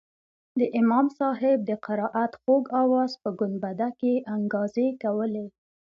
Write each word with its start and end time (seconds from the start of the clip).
د 0.59 0.61
امام 0.79 1.07
صاحب 1.19 1.57
د 1.69 1.71
قرائت 1.85 2.33
خوږ 2.41 2.63
اواز 2.81 3.11
په 3.21 3.29
ګنبده 3.39 3.87
کښې 3.99 4.13
انګازې 4.35 4.87
کولې. 5.03 5.45